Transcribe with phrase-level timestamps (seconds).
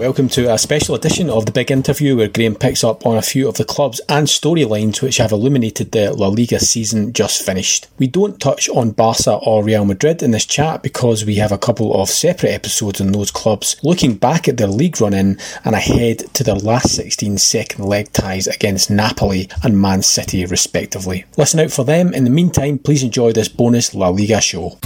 [0.00, 3.22] Welcome to a special edition of the Big Interview where Graham picks up on a
[3.22, 7.86] few of the clubs and storylines which have illuminated the La Liga season just finished.
[7.98, 11.58] We don't touch on Barca or Real Madrid in this chat because we have a
[11.58, 15.74] couple of separate episodes on those clubs looking back at their league run in and
[15.74, 21.26] ahead to their last 16 second leg ties against Napoli and Man City respectively.
[21.36, 22.14] Listen out for them.
[22.14, 24.78] In the meantime, please enjoy this bonus La Liga show.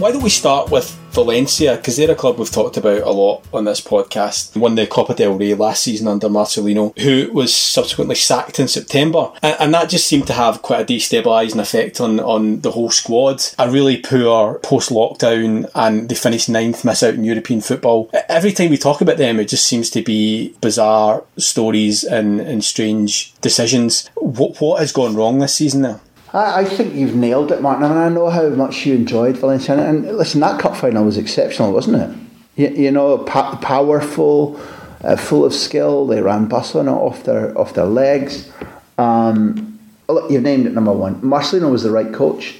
[0.00, 1.76] Why don't we start with Valencia?
[1.76, 4.56] Because they're a club we've talked about a lot on this podcast.
[4.56, 9.30] Won the Copa del Rey last season under Marcelino, who was subsequently sacked in September.
[9.42, 12.90] And, and that just seemed to have quite a destabilising effect on, on the whole
[12.90, 13.42] squad.
[13.58, 18.08] A really poor post lockdown, and they finished ninth, miss out in European football.
[18.30, 22.64] Every time we talk about them, it just seems to be bizarre stories and, and
[22.64, 24.08] strange decisions.
[24.14, 26.00] What, what has gone wrong this season now?
[26.32, 27.84] I, I think you've nailed it, Martin.
[27.84, 31.16] I mean, I know how much you enjoyed Valencia, and listen, that cup final was
[31.16, 32.18] exceptional, wasn't it?
[32.56, 34.60] You, you know, pa- powerful,
[35.02, 36.06] uh, full of skill.
[36.06, 38.50] They ran Barcelona off their off their legs.
[38.98, 41.20] Um, look, you've named it number one.
[41.22, 42.56] Marcelino was the right coach.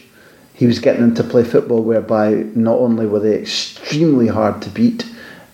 [0.54, 4.68] He was getting them to play football whereby not only were they extremely hard to
[4.68, 5.06] beat,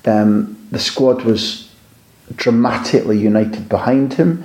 [0.05, 1.71] um, the squad was
[2.35, 4.43] dramatically united behind him.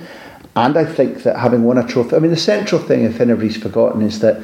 [0.54, 3.56] And I think that having won a trophy, I mean, the central thing, if anybody's
[3.56, 4.36] forgotten, is that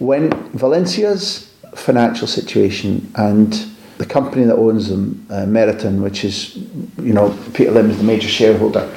[0.00, 3.52] when Valencia's financial situation and
[3.98, 6.56] the company that owns them, uh, Meriton, which is,
[7.00, 8.92] you know, Peter Lim is the major shareholder,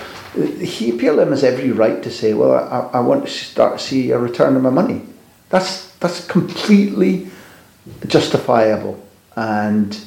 [0.60, 3.84] he, Peter Lim has every right to say, well, I, I want to start to
[3.84, 5.04] see a return on my money.
[5.50, 7.30] That's, that's completely
[8.08, 9.02] justifiable.
[9.36, 9.98] And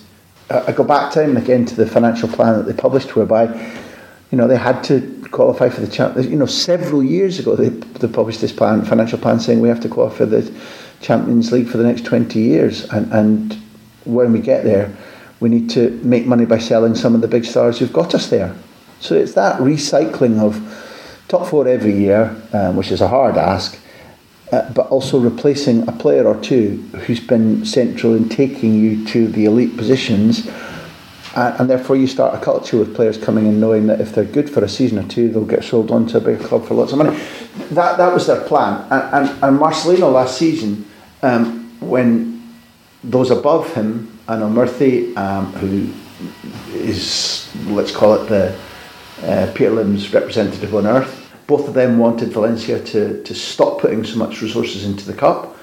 [0.51, 3.47] uh, I go back time again to the financial plan that they published, whereby,
[4.31, 6.17] you know, they had to qualify for the champ.
[6.17, 9.81] You know, several years ago they, they published this plan, financial plan, saying we have
[9.81, 10.53] to qualify for the
[11.01, 13.57] Champions League for the next twenty years, and and
[14.05, 14.97] when we get there,
[15.41, 18.31] we need to make money by selling some of the big stars who've got us
[18.31, 18.55] there.
[19.01, 20.61] So it's that recycling of
[21.29, 23.79] top four every year, um, which is a hard ask.
[24.51, 29.29] Uh, but also replacing a player or two who's been central in taking you to
[29.29, 30.49] the elite positions
[31.35, 34.25] and, and, therefore you start a culture with players coming in knowing that if they're
[34.25, 36.75] good for a season or two, they'll get sold on to a bigger club for
[36.75, 37.19] lots of money.
[37.71, 38.87] That that was their plan.
[38.91, 40.87] And, and, and Marcelino last season,
[41.23, 42.55] um, when
[43.05, 45.93] those above him, Anil Murthy, um, who
[46.75, 48.59] is, let's call it the
[49.23, 54.05] uh, Peter Lim's representative on earth, both of them wanted Valencia to, to stop putting
[54.05, 55.57] so much resources into the cup,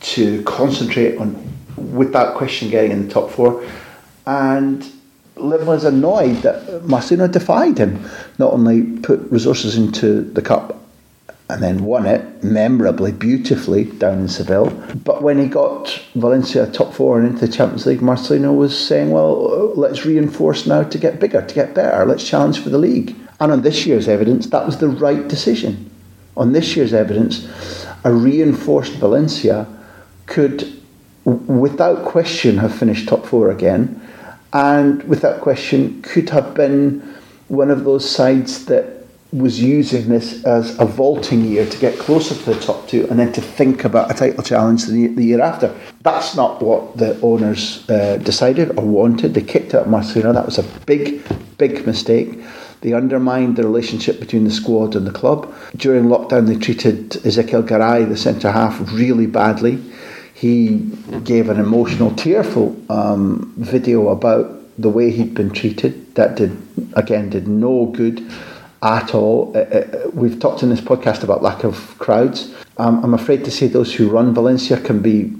[0.00, 3.64] to concentrate on, without question, getting in the top four.
[4.26, 4.84] And
[5.40, 10.78] Lim was annoyed that Marcelino defied him, not only put resources into the cup
[11.50, 14.70] and then won it memorably, beautifully down in Seville.
[15.04, 19.10] But when he got Valencia top four and into the Champions League, Marcelino was saying,
[19.10, 23.16] well, let's reinforce now to get bigger, to get better, let's challenge for the league.
[23.40, 25.90] And on this year's evidence, that was the right decision.
[26.36, 27.48] On this year's evidence,
[28.04, 29.66] a reinforced Valencia
[30.26, 30.82] could,
[31.24, 34.06] without question, have finished top four again
[34.52, 37.00] and without question could have been
[37.48, 38.98] one of those sides that
[39.30, 43.18] was using this as a vaulting year to get closer to the top two and
[43.18, 45.74] then to think about a title challenge the, the year after.
[46.00, 49.34] That's not what the owners uh, decided or wanted.
[49.34, 50.32] They kicked out Marcelino.
[50.32, 51.22] That was a big,
[51.58, 52.42] big mistake.
[52.80, 55.52] They undermined the relationship between the squad and the club.
[55.76, 59.82] During lockdown, they treated Ezequiel Garay, the centre half, really badly
[60.38, 60.78] he
[61.24, 66.14] gave an emotional, tearful um, video about the way he'd been treated.
[66.14, 66.56] That did,
[66.94, 68.24] again, did no good
[68.80, 69.52] at all.
[69.56, 72.54] Uh, uh, we've talked in this podcast about lack of crowds.
[72.76, 75.34] Um, I'm afraid to say those who run Valencia can be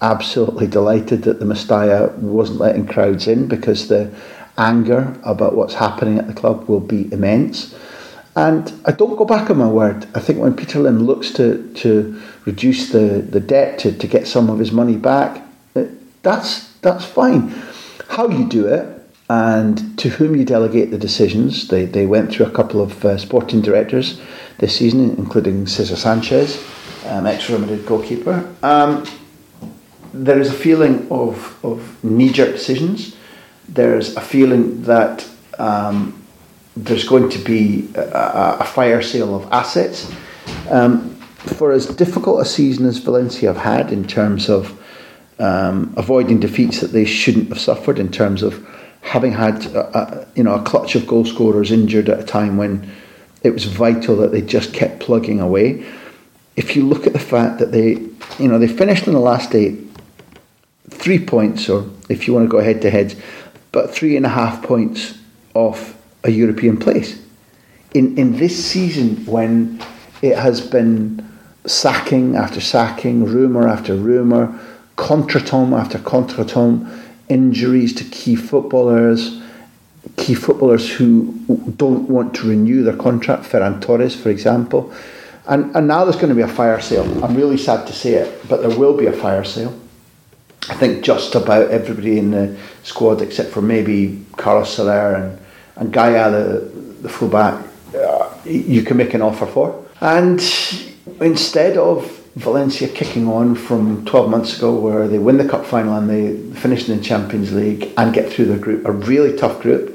[0.00, 4.10] absolutely delighted that the Mestalla wasn't letting crowds in because the
[4.56, 7.74] anger about what's happening at the club will be immense.
[8.38, 10.06] And I don't go back on my word.
[10.14, 14.28] I think when Peter Lim looks to, to reduce the, the debt to, to get
[14.28, 15.44] some of his money back,
[15.74, 15.86] uh,
[16.22, 17.52] that's, that's fine.
[18.10, 18.94] How you do it
[19.28, 23.18] and to whom you delegate the decisions, they, they went through a couple of uh,
[23.18, 24.20] sporting directors
[24.58, 26.64] this season, including Cesar Sanchez,
[27.06, 28.54] um, ex Real Madrid goalkeeper.
[28.62, 29.04] Um,
[30.14, 33.16] there is a feeling of, of knee jerk decisions.
[33.68, 36.17] There's a feeling that um,
[36.84, 40.12] there's going to be a, a fire sale of assets.
[40.70, 41.14] Um,
[41.56, 44.78] for as difficult a season as Valencia have had in terms of
[45.38, 48.66] um, avoiding defeats that they shouldn't have suffered, in terms of
[49.00, 52.56] having had a, a, you know a clutch of goal scorers injured at a time
[52.56, 52.90] when
[53.42, 55.86] it was vital that they just kept plugging away.
[56.58, 57.90] if you look at the fact that they,
[58.42, 59.78] you know, they finished in the last eight,
[60.90, 63.14] three points, or if you want to go head to head,
[63.70, 65.16] but three and a half points
[65.54, 65.96] off
[66.28, 67.20] a European place.
[67.94, 69.80] In in this season, when
[70.22, 71.24] it has been
[71.66, 74.46] sacking after sacking, rumour after rumour,
[74.96, 76.86] contretemps after contretemps,
[77.28, 79.40] injuries to key footballers,
[80.16, 81.34] key footballers who
[81.76, 84.92] don't want to renew their contract, Ferran Torres, for example.
[85.46, 87.24] And, and now there's going to be a fire sale.
[87.24, 89.74] I'm really sad to say it, but there will be a fire sale.
[90.68, 95.38] I think just about everybody in the squad, except for maybe Carlos Soler and,
[95.78, 96.58] and Gaya, the,
[97.02, 97.64] the fullback,
[97.94, 99.84] uh, you can make an offer for.
[100.00, 100.40] And
[101.20, 105.96] instead of Valencia kicking on from 12 months ago, where they win the cup final
[105.96, 109.60] and they finish in the Champions League and get through the group, a really tough
[109.60, 109.94] group.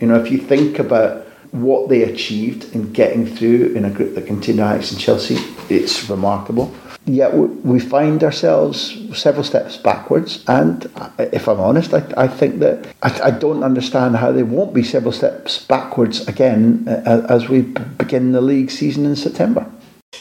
[0.00, 4.16] You know, if you think about what they achieved in getting through in a group
[4.16, 5.36] that contained Ajax and Chelsea,
[5.68, 6.74] it's remarkable.
[7.06, 12.86] Yet we find ourselves several steps backwards, and if I'm honest, I, I think that
[13.02, 17.60] I, I don't understand how they won't be several steps backwards again uh, as we
[17.60, 19.70] begin the league season in September.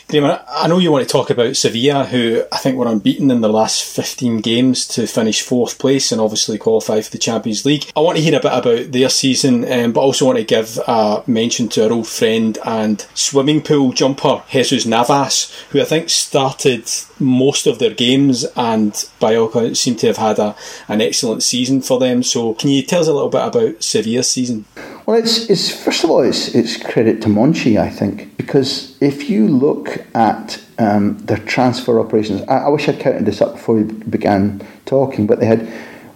[0.09, 3.41] Graham, I know you want to talk about Sevilla, who I think were unbeaten in
[3.41, 7.91] their last 15 games to finish fourth place and obviously qualify for the Champions League.
[7.95, 10.79] I want to hear a bit about their season, um, but also want to give
[10.87, 16.09] a mention to our old friend and swimming pool jumper, Jesus Navas, who I think
[16.09, 20.55] started most of their games and by all accounts seem to have had a,
[20.87, 22.23] an excellent season for them.
[22.23, 24.65] So, can you tell us a little bit about Sevilla's season?
[25.05, 29.29] Well, it's, it's first of all, it's, it's credit to Monchi, I think, because if
[29.29, 29.82] you look
[30.15, 34.65] at um, their transfer operations, I, I wish I'd counted this up before we began
[34.85, 35.67] talking, but they had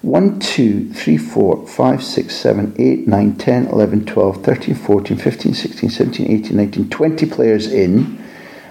[0.01, 5.53] 1, 2, 3, 4, 5, 6, 7, 8, 9, 10, 11, 12, 13, 14, 15,
[5.53, 8.23] 16, 17, 18, 19, 20 players in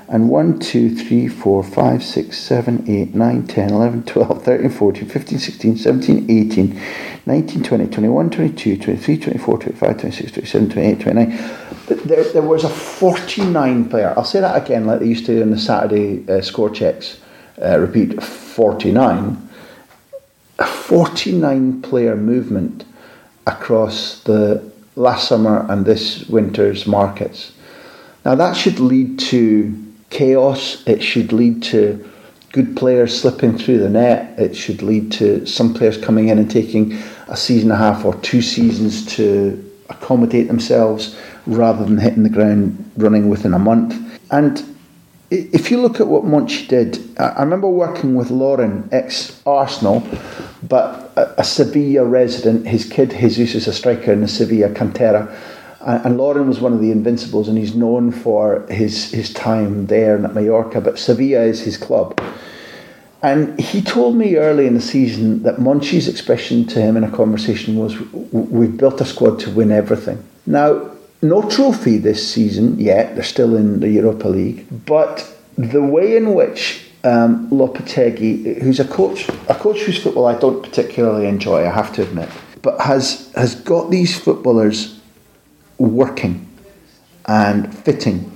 [0.08, 5.08] and 1, 2, 3, 4, 5, 6, 7, 8, 9, 10, 11, 12, 13, 14,
[5.08, 6.80] 15, 16, 17, 18,
[7.26, 11.65] 19, 20, 21, 22, 23, 24, 25, 26, 27, 28, 29.
[11.86, 15.50] There, there was a 49 player, I'll say that again like they used to in
[15.50, 17.20] the Saturday uh, score checks,
[17.62, 19.48] uh, repeat 49.
[20.58, 22.84] A 49 player movement
[23.46, 27.52] across the last summer and this winter's markets.
[28.24, 30.82] Now that should lead to chaos.
[30.86, 32.10] It should lead to
[32.52, 34.38] good players slipping through the net.
[34.38, 36.94] It should lead to some players coming in and taking
[37.28, 41.16] a season and a half or two seasons to accommodate themselves
[41.46, 44.20] rather than hitting the ground running within a month.
[44.30, 44.62] And
[45.30, 50.06] if you look at what Monchi did, I remember working with Lauren, ex Arsenal,
[50.62, 52.66] but a, Sevilla resident.
[52.66, 55.34] His kid Jesus is a striker in the Sevilla Cantera
[55.86, 60.16] and Lauren was one of the invincibles, and he's known for his his time there
[60.16, 60.80] and at Mallorca.
[60.80, 62.20] But Sevilla is his club.
[63.22, 67.10] And he told me early in the season that Monchi's expression to him in a
[67.10, 67.96] conversation was,
[68.32, 70.90] "We've built a squad to win everything." Now,
[71.22, 73.14] no trophy this season yet.
[73.14, 78.84] They're still in the Europa League, but the way in which um, Lopetegui, who's a
[78.84, 82.28] coach, a coach whose football I don't particularly enjoy, I have to admit,
[82.62, 85.00] but has has got these footballers
[85.78, 86.46] working
[87.26, 88.32] and fitting.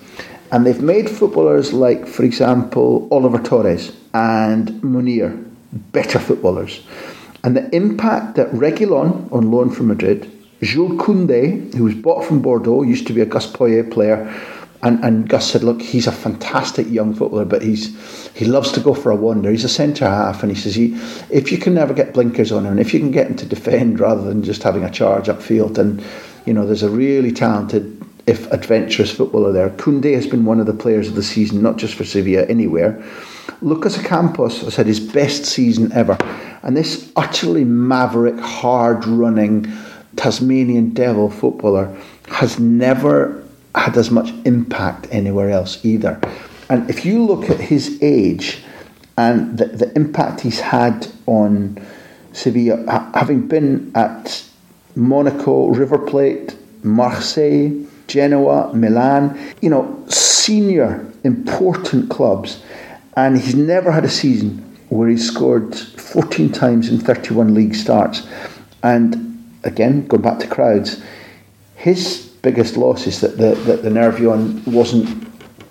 [0.52, 6.84] And they've made footballers like, for example, Oliver Torres and Munir better footballers.
[7.44, 10.30] And the impact that Reguilon, on loan from Madrid,
[10.62, 14.32] Jules Koundé, who was bought from Bordeaux, used to be a Gus Poyet player,
[14.82, 17.96] and, and Gus said, look, he's a fantastic young footballer, but he's
[18.32, 19.50] he loves to go for a wander.
[19.50, 20.94] He's a centre half, and he says, he,
[21.28, 23.46] if you can never get blinkers on him, and if you can get him to
[23.46, 26.02] defend rather than just having a charge upfield, and
[26.46, 29.70] you know, there's a really talented, if adventurous footballer there.
[29.70, 33.02] Koundé has been one of the players of the season, not just for Sevilla, anywhere.
[33.60, 36.16] Lucas Ocampos has had his best season ever.
[36.62, 39.70] And this utterly maverick, hard running
[40.20, 41.96] Tasmanian devil footballer
[42.28, 43.42] has never
[43.74, 46.20] had as much impact anywhere else either.
[46.68, 48.62] And if you look at his age
[49.16, 51.82] and the, the impact he's had on
[52.34, 52.76] Sevilla,
[53.14, 54.44] having been at
[54.94, 57.70] Monaco, River Plate, Marseille,
[58.06, 62.62] Genoa, Milan, you know, senior important clubs.
[63.16, 64.58] And he's never had a season
[64.90, 68.26] where he scored 14 times in 31 league starts.
[68.82, 69.29] And
[69.64, 71.02] again, going back to crowds,
[71.76, 75.28] his biggest loss is that the, that the Nervion wasn't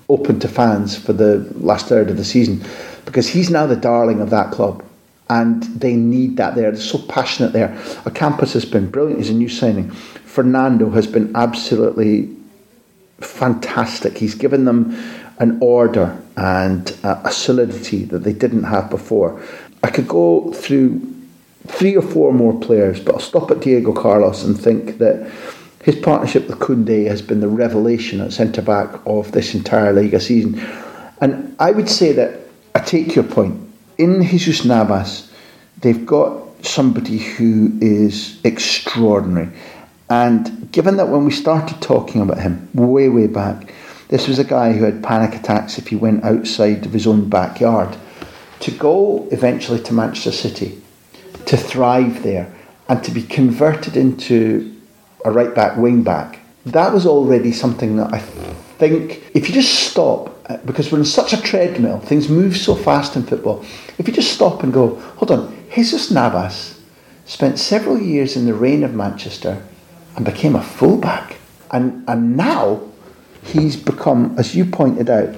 [0.10, 2.64] open to fans for the last third of the season
[3.06, 4.84] because he's now the darling of that club
[5.30, 6.72] and they need that there.
[6.72, 7.70] They're so passionate there.
[8.06, 9.20] Ocampos has been brilliant.
[9.20, 9.92] He's a new signing.
[9.92, 12.36] Fernando has been absolutely
[13.20, 14.18] fantastic.
[14.18, 14.98] He's given them
[15.40, 19.42] an order and a solidity that they didn't have before.
[19.84, 21.09] I could go through
[21.68, 25.32] three or four more players, but I'll stop at Diego Carlos and think that
[25.84, 30.20] his partnership with Koundé has been the revelation at centre back of this entire Liga
[30.20, 30.60] season.
[31.22, 32.40] And I would say that
[32.76, 33.60] I take your point.
[33.98, 35.32] In Jesus Navas,
[35.82, 39.50] they've got somebody who is extraordinary.
[40.10, 43.74] And given that when we started talking about him way, way back,
[44.10, 47.30] this was a guy who had panic attacks if he went outside of his own
[47.30, 47.96] backyard.
[48.62, 50.82] To go eventually to Manchester City,
[51.50, 52.54] to thrive there,
[52.88, 54.76] and to be converted into
[55.26, 59.90] a right back, wing back, that was already something that I think if you just
[59.90, 63.66] stop, uh, because we're in such a treadmill, things move so fast in football.
[63.98, 66.80] If you just stop and go, hold on, Jesus Navas
[67.26, 69.66] spent several years in the reign of Manchester
[70.16, 71.38] and became a fullback.
[71.72, 72.82] And, and now
[73.42, 75.36] he's become, as you pointed out,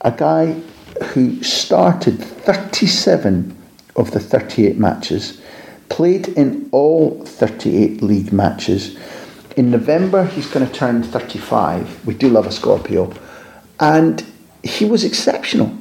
[0.00, 0.60] a guy
[1.04, 3.56] who started 37
[3.96, 5.41] of the 38 matches,
[5.92, 8.96] played in all 38 league matches.
[9.56, 12.06] In November, he's going to turn 35.
[12.06, 13.12] We do love a Scorpio.
[13.78, 14.24] And
[14.62, 15.76] he was exceptional.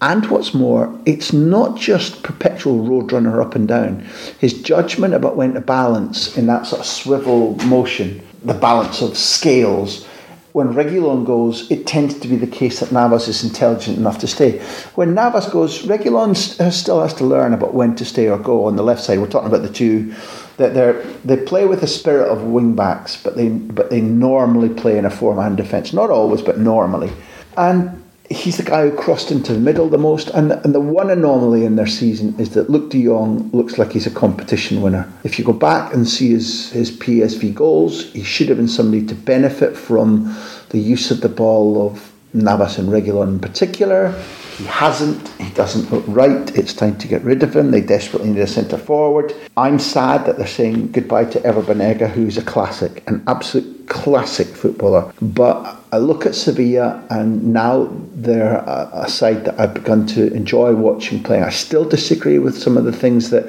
[0.00, 4.06] And what's more, it's not just perpetual roadrunner up and down.
[4.38, 9.18] His judgment about when to balance in that sort of swivel motion, the balance of
[9.18, 10.06] scales,
[10.52, 14.26] when Reguilon goes, it tends to be the case that Navas is intelligent enough to
[14.26, 14.58] stay.
[14.96, 16.34] When Navas goes, Reguilon
[16.72, 19.20] still has to learn about when to stay or go on the left side.
[19.20, 20.12] We're talking about the two
[20.56, 20.92] that they
[21.24, 25.04] they play with the spirit of wing backs, but they but they normally play in
[25.04, 25.92] a four man defence.
[25.92, 27.12] Not always, but normally.
[27.56, 27.99] And
[28.30, 30.28] he's the guy who crossed into the middle the most.
[30.28, 33.92] And, and the one anomaly in their season is that Luuk de Jong looks like
[33.92, 35.12] he's a competition winner.
[35.24, 39.04] If you go back and see his, his PSV goals, he should have been somebody
[39.06, 40.34] to benefit from
[40.70, 44.14] the use of the ball of Navas and Reguilon in particular.
[44.60, 45.26] He hasn't.
[45.40, 46.54] He doesn't look right.
[46.54, 47.70] It's time to get rid of him.
[47.70, 49.32] They desperately need a centre forward.
[49.56, 54.48] I'm sad that they're saying goodbye to Ever Banega, who's a classic, an absolute classic
[54.48, 55.14] footballer.
[55.22, 60.74] But I look at Sevilla, and now they're a, side that I've begun to enjoy
[60.74, 61.44] watching playing.
[61.44, 63.46] I still disagree with some of the things that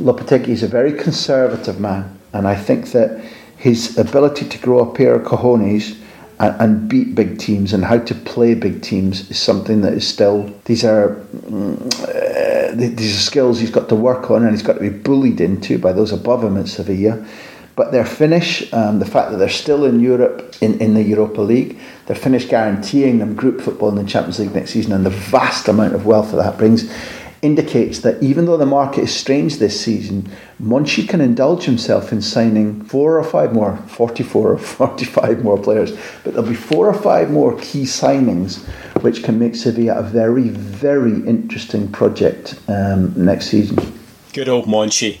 [0.00, 3.22] Lopetegui is a very conservative man, and I think that
[3.58, 6.00] his ability to grow a pair of cojones
[6.38, 10.06] and, and, beat big teams and how to play big teams is something that is
[10.06, 14.74] still these are uh, these are skills he's got to work on and he's got
[14.74, 17.24] to be bullied into by those above him at Sevilla.
[17.76, 21.40] But their finish, um, the fact that they're still in Europe in, in the Europa
[21.40, 25.10] League, their finish guaranteeing them group football in the Champions League next season, and the
[25.10, 26.88] vast amount of wealth that that brings
[27.44, 30.28] indicates that even though the market is strange this season,
[30.60, 35.92] Monchi can indulge himself in signing four or five more, 44 or 45 more players,
[36.24, 38.64] but there'll be four or five more key signings
[39.02, 43.76] which can make Sevilla a very, very interesting project um, next season.
[44.32, 45.20] Good old Monchi.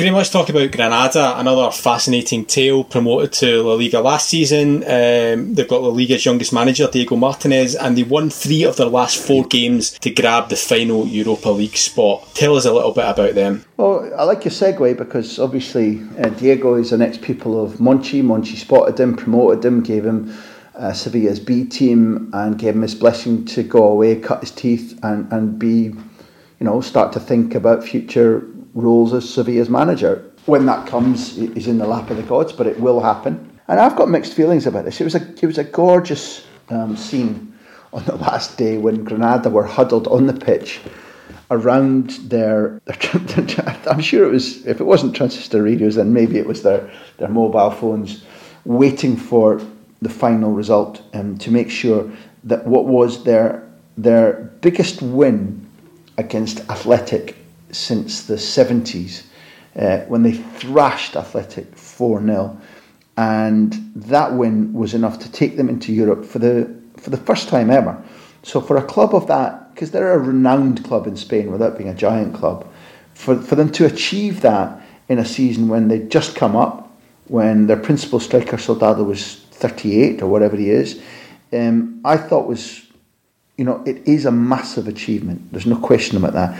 [0.00, 4.76] Graham, let's talk about Granada, another fascinating tale promoted to La Liga last season.
[4.76, 8.86] Um, they've got La Liga's youngest manager, Diego Martinez, and they won three of their
[8.86, 12.26] last four games to grab the final Europa League spot.
[12.32, 13.62] Tell us a little bit about them.
[13.76, 18.22] Well, I like your segue because obviously uh, Diego is an ex pupil of Monchi.
[18.22, 20.34] Monchi spotted him, promoted him, gave him
[20.76, 24.98] uh, Sevilla's B team, and gave him his blessing to go away, cut his teeth,
[25.02, 25.94] and, and be, you
[26.60, 30.30] know, start to think about future roles as Sevilla's manager.
[30.46, 33.58] When that comes, he's in the lap of the gods, but it will happen.
[33.68, 35.00] And I've got mixed feelings about this.
[35.00, 37.52] It was a it was a gorgeous um, scene
[37.92, 40.80] on the last day when Granada were huddled on the pitch
[41.50, 46.46] around their, their I'm sure it was if it wasn't transistor radios then maybe it
[46.46, 48.24] was their their mobile phones
[48.64, 49.60] waiting for
[50.00, 52.10] the final result um, to make sure
[52.44, 55.66] that what was their their biggest win
[56.16, 57.36] against Athletic
[57.72, 59.24] since the 70s
[59.76, 62.60] uh, when they thrashed Athletic 4 0.
[63.16, 67.48] And that win was enough to take them into Europe for the, for the first
[67.48, 68.02] time ever.
[68.42, 71.90] So, for a club of that, because they're a renowned club in Spain without being
[71.90, 72.66] a giant club,
[73.14, 76.90] for, for them to achieve that in a season when they'd just come up,
[77.26, 81.02] when their principal striker Soldado was 38 or whatever he is,
[81.52, 82.86] um, I thought was,
[83.56, 85.52] you know, it is a massive achievement.
[85.52, 86.58] There's no question about that.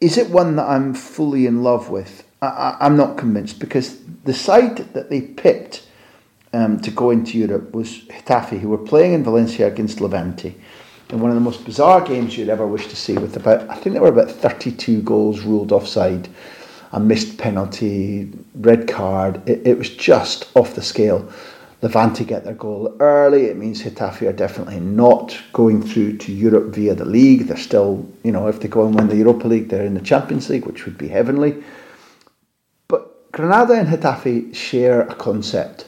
[0.00, 2.24] Is it one that I'm fully in love with?
[2.40, 5.86] I, am not convinced because the side that they picked
[6.54, 10.56] um, to go into Europe was Getafe, who were playing in Valencia against Levante
[11.10, 13.14] in one of the most bizarre games you'd ever wish to see.
[13.14, 16.28] With about, I think there were about 32 goals ruled offside,
[16.92, 19.46] a missed penalty, red card.
[19.48, 21.30] It, it was just off the scale.
[21.82, 23.46] Levante get their goal early.
[23.46, 27.46] It means Getafe are definitely not going through to Europe via the league.
[27.46, 30.00] They're still, you know, if they go and win the Europa League, they're in the
[30.00, 31.62] Champions League, which would be heavenly.
[32.86, 35.86] But Granada and Getafe share a concept.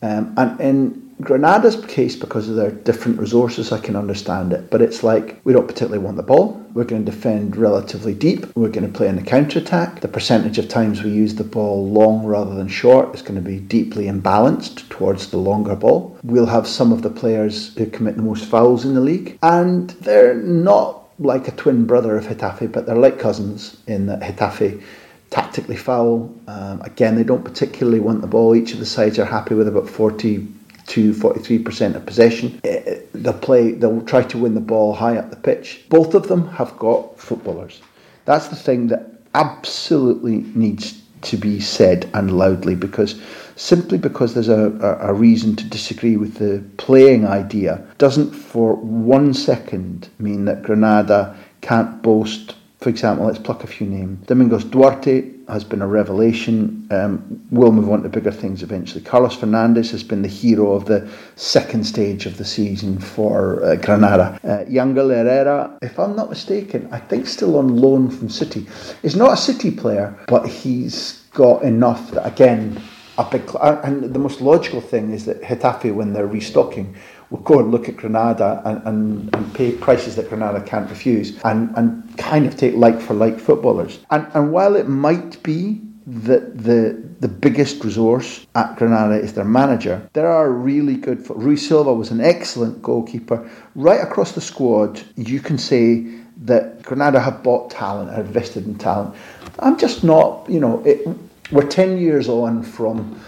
[0.00, 4.70] Um, and in Granada's case, because of their different resources, I can understand it.
[4.70, 6.64] But it's like we don't particularly want the ball.
[6.72, 8.46] We're going to defend relatively deep.
[8.56, 10.00] We're going to play in the counter attack.
[10.00, 13.48] The percentage of times we use the ball long rather than short is going to
[13.48, 16.16] be deeply imbalanced towards the longer ball.
[16.22, 19.90] We'll have some of the players who commit the most fouls in the league, and
[19.90, 24.82] they're not like a twin brother of Getafe, but they're like cousins in that Getafe
[25.28, 26.34] tactically foul.
[26.46, 28.54] Um, again, they don't particularly want the ball.
[28.54, 30.48] Each of the sides are happy with about 40
[30.90, 32.60] to 43% of possession.
[32.64, 35.84] Eh, they'll play, they'll try to win the ball high up the pitch.
[35.88, 37.80] Both of them have got footballers.
[38.24, 43.20] That's the thing that absolutely needs to be said and loudly because
[43.54, 49.34] simply because there's a, a, reason to disagree with the playing idea doesn't for one
[49.34, 54.26] second mean that Granada can't boast for example, let's pluck a few names.
[54.26, 56.86] Domingos Duarte has been a revelation.
[56.90, 59.02] Um, we'll move on to bigger things eventually.
[59.02, 63.76] Carlos Fernandez has been the hero of the second stage of the season for uh,
[63.76, 64.40] Granada.
[64.42, 68.66] Uh, Yangel Herrera, if I'm not mistaken, I think still on loan from City.
[69.02, 72.80] He's not a City player, but he's got enough that, again,
[73.18, 73.42] a big.
[73.60, 76.96] And the most logical thing is that Getafe, when they're restocking,
[77.30, 81.40] will go and look at Granada and, and, and pay prices that Granada can't refuse
[81.44, 84.00] and, and kind of take like for like footballers.
[84.10, 89.44] And, and while it might be that the the biggest resource at Granada is their
[89.44, 90.08] manager.
[90.14, 91.28] There are really good.
[91.28, 93.48] Rui Silva was an excellent goalkeeper.
[93.74, 96.06] Right across the squad, you can say
[96.38, 99.14] that Granada have bought talent, have invested in talent.
[99.58, 101.06] I'm just not, you know, it,
[101.52, 103.20] we're 10 years on from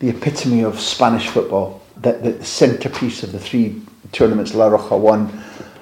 [0.00, 3.82] the epitome of Spanish football the, the centrepiece of the three
[4.12, 5.26] tournaments La Roja won.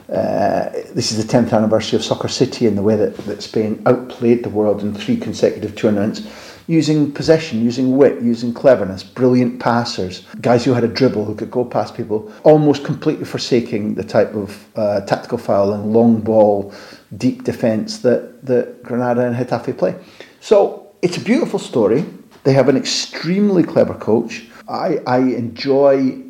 [0.09, 3.83] Uh, this is the 10th anniversary of Soccer City in the way that, that Spain
[3.87, 6.23] outplayed the world in three consecutive tournaments
[6.69, 11.51] using possession, using wit, using cleverness, brilliant passers, guys who had a dribble, who could
[11.51, 16.75] go past people, almost completely forsaking the type of uh, tactical fouling, long ball,
[17.17, 19.95] deep defence that, that Granada and Getafe play.
[20.41, 22.05] So it's a beautiful story.
[22.43, 26.23] They have an extremely clever coach I, I enjoy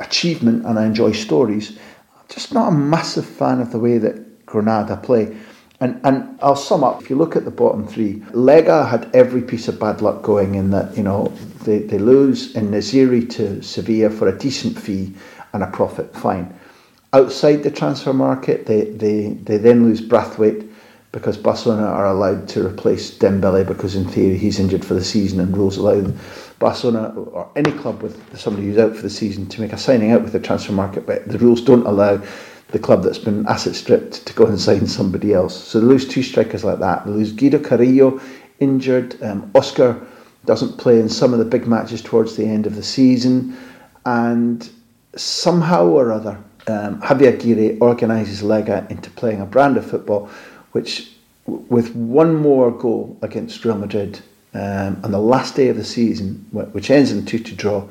[0.00, 1.70] achievement and I enjoy stories.
[1.70, 5.36] I'm just not a massive fan of the way that Granada play.
[5.80, 7.02] And, and I'll sum up.
[7.02, 10.54] If you look at the bottom three, Lega had every piece of bad luck going
[10.54, 11.32] in that, you know,
[11.64, 15.12] they, they lose En-Nesyri to Sevilla for a decent fee
[15.52, 16.58] and a profit, fine.
[17.12, 20.64] Outside the transfer market, they, they, they then lose Braithwaite
[21.12, 25.38] because Barcelona are allowed to replace Dembele because in theory he's injured for the season
[25.38, 26.12] and rules allow
[26.58, 30.12] Barcelona or any club with somebody who's out for the season to make a signing
[30.12, 32.22] out with the transfer market, but the rules don't allow
[32.68, 35.54] the club that's been asset stripped to go and sign somebody else.
[35.54, 37.04] So they lose two strikers like that.
[37.04, 38.20] They lose Guido Carrillo,
[38.60, 39.22] injured.
[39.22, 40.06] Um, Oscar
[40.44, 43.56] doesn't play in some of the big matches towards the end of the season,
[44.04, 44.68] and
[45.16, 50.28] somehow or other, um, Javier Aguirre organises Lega into playing a brand of football,
[50.72, 51.12] which,
[51.46, 54.20] with one more goal against Real Madrid,
[54.54, 57.86] um, on the last day of the season, which ends in 2 to draw,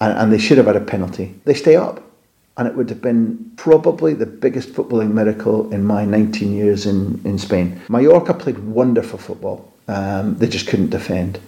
[0.00, 2.02] and, and they should have had a penalty, they stay up.
[2.58, 7.20] And it would have been probably the biggest footballing miracle in my 19 years in,
[7.24, 7.78] in Spain.
[7.90, 9.70] Mallorca played wonderful football.
[9.88, 11.38] Um, they just couldn't defend.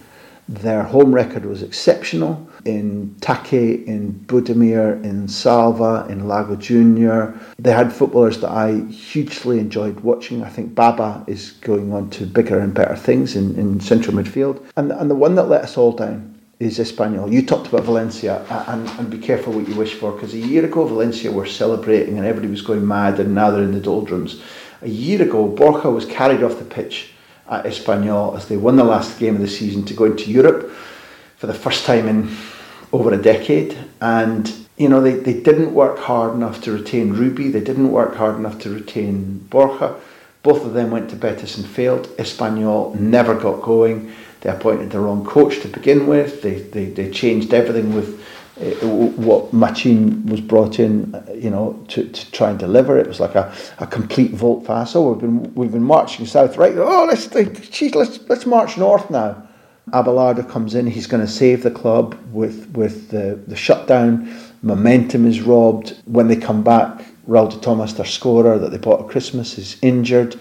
[0.49, 3.53] Their home record was exceptional in Take,
[3.85, 7.39] in Budimir, in Salva, in Lago Junior.
[7.59, 10.41] They had footballers that I hugely enjoyed watching.
[10.41, 14.65] I think Baba is going on to bigger and better things in, in central midfield.
[14.75, 17.31] And, and the one that let us all down is Espanyol.
[17.31, 20.65] You talked about Valencia, and, and be careful what you wish for, because a year
[20.65, 24.41] ago Valencia were celebrating and everybody was going mad, and now they're in the doldrums.
[24.81, 27.11] A year ago, Borja was carried off the pitch
[27.49, 30.71] at Espanyol as they won the last game of the season to go into Europe
[31.37, 32.35] for the first time in
[32.91, 33.77] over a decade.
[34.01, 38.15] And, you know, they, they didn't work hard enough to retain Rubi, they didn't work
[38.15, 39.95] hard enough to retain Borja.
[40.41, 42.07] Both of them went to Betis and failed.
[42.17, 44.13] Espanyol never got going.
[44.41, 46.41] They appointed the wrong coach to begin with.
[46.41, 48.23] They, they, they changed everything with
[48.59, 52.97] what Machin was brought in, uh, you know, to, to try and deliver.
[52.97, 54.95] It was like a, a complete volte face.
[54.95, 56.73] Oh, we've been we've been marching south, right?
[56.77, 57.27] Oh, let's
[57.69, 59.47] geez, let's let's march north now.
[59.91, 60.87] Abelardo comes in.
[60.87, 64.33] He's going to save the club with with the the shutdown.
[64.61, 67.05] Momentum is robbed when they come back.
[67.27, 70.39] Raul de Tomás, their scorer that they bought at Christmas, is injured.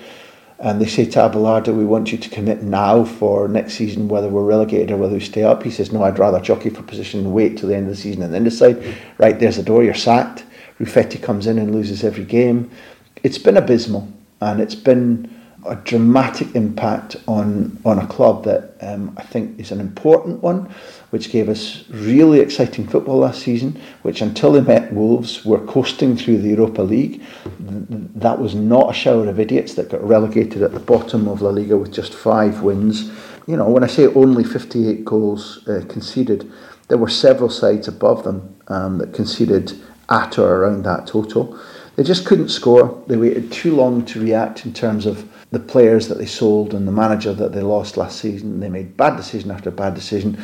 [0.61, 4.29] And they say to Abelardo, we want you to commit now for next season, whether
[4.29, 5.63] we're relegated or whether we stay up.
[5.63, 8.03] He says, no, I'd rather jockey for position and wait till the end of the
[8.03, 8.83] season and then decide.
[9.19, 10.45] Right, there's the door, you're sacked.
[10.81, 12.71] Rufete comes in and loses every game.
[13.23, 15.38] It's been abysmal and it's been
[15.69, 20.73] a dramatic impact on, on a club that um, I think is an important one
[21.11, 26.17] which gave us really exciting football last season, which until they met Wolves were coasting
[26.17, 27.23] through the Europa League.
[27.59, 31.51] That was not a shower of idiots that got relegated at the bottom of La
[31.51, 33.11] Liga with just five wins.
[33.47, 36.51] You know, when I say only 58 goals uh, conceded,
[36.89, 39.73] there were several sides above them um, that conceded
[40.11, 41.59] at or around that total.
[41.99, 43.03] They just couldn't score.
[43.09, 46.87] They waited too long to react in terms of the players that they sold and
[46.87, 48.61] the manager that they lost last season.
[48.61, 50.39] They made bad decision after bad decision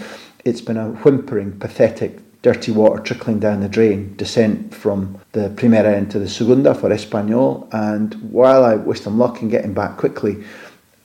[0.44, 5.96] it's been a whimpering, pathetic, dirty water trickling down the drain descent from the Primera
[5.96, 7.66] into the Segunda for Espanyol.
[7.72, 10.44] And while I wish them luck in getting back quickly,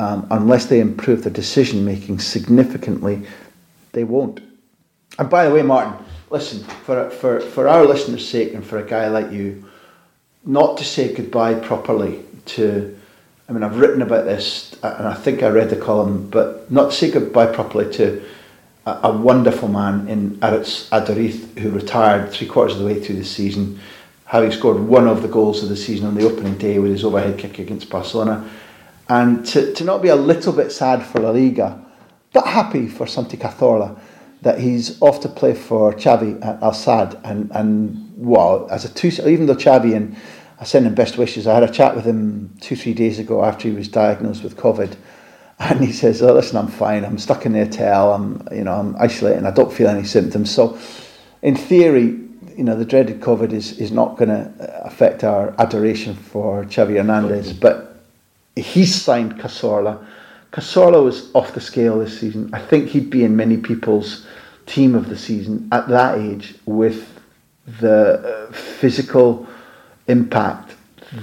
[0.01, 3.25] um, unless they improve their decision making significantly,
[3.93, 4.41] they won't.
[5.17, 5.93] And by the way, Martin,
[6.29, 9.68] listen, for, for, for our listeners' sake and for a guy like you,
[10.45, 12.97] not to say goodbye properly to,
[13.47, 16.91] I mean, I've written about this and I think I read the column, but not
[16.91, 18.23] to say goodbye properly to
[18.85, 23.17] a, a wonderful man in Aritz Aduriz who retired three quarters of the way through
[23.17, 23.79] the season,
[24.25, 27.03] having scored one of the goals of the season on the opening day with his
[27.03, 28.49] overhead kick against Barcelona.
[29.09, 31.83] And to, to not be a little bit sad for La Liga,
[32.31, 33.99] but happy for Santi Cazorla
[34.41, 37.19] that he's off to play for Xavi at Al Sadd.
[37.23, 40.15] And, and well, as a two, even though Xavi and
[40.59, 43.45] I send him best wishes, I had a chat with him two, three days ago
[43.45, 44.97] after he was diagnosed with COVID
[45.59, 47.05] and he says, "Oh, listen, I'm fine.
[47.05, 48.13] I'm stuck in the hotel.
[48.13, 49.45] I'm, you know, I'm isolating.
[49.45, 50.77] I don't feel any symptoms." So,
[51.41, 52.17] in theory,
[52.57, 56.65] you know, the dreaded COVID is is not going to uh, affect our adoration for
[56.65, 57.59] Xavi Hernandez, mm-hmm.
[57.59, 58.03] but
[58.55, 60.05] he's signed Cazorla.
[60.51, 62.49] Cazorla was off the scale this season.
[62.53, 64.25] I think he'd be in many people's
[64.65, 67.18] team of the season at that age with
[67.79, 69.47] the uh, physical
[70.07, 70.75] impact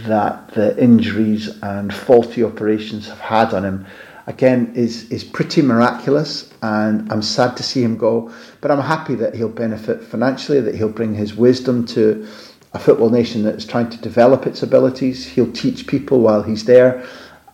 [0.06, 3.86] that the injuries and faulty operations have had on him
[4.26, 9.14] again is is pretty miraculous and I'm sad to see him go but I'm happy
[9.16, 12.26] that he'll benefit financially that he'll bring his wisdom to
[12.72, 15.24] a football nation that is trying to develop its abilities.
[15.26, 17.06] He'll teach people while he's there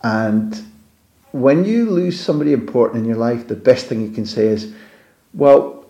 [0.03, 0.61] and
[1.31, 4.73] when you lose somebody important in your life the best thing you can say is
[5.33, 5.85] well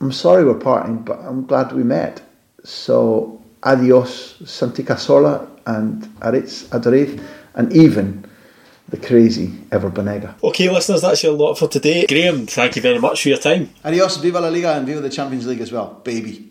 [0.00, 2.22] I'm sorry we're parting but I'm glad we met
[2.64, 7.20] so adios Santi Cazorla and Aritz Aduriz
[7.54, 8.24] and even
[8.88, 10.34] the crazy Ever Banega.
[10.42, 12.06] Okay, listeners, that's your lot for today.
[12.06, 13.70] Graham, thank you very much for your time.
[13.84, 16.50] Adios, viva la Liga, and viva the Champions League as well, baby.